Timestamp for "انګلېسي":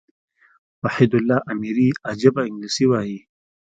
2.49-2.85